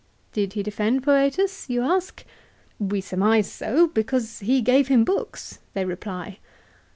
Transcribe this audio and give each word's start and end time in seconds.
"Did 0.33 0.53
he 0.53 0.63
defend 0.63 1.03
Foetus?" 1.03 1.69
you 1.69 1.83
ask." 1.83 2.25
We 2.79 3.01
surmise 3.01 3.51
so; 3.51 3.85
because 3.85 4.39
he 4.39 4.59
gave 4.63 4.87
him 4.87 5.03
books," 5.03 5.59
they 5.75 5.85
reply. 5.85 6.39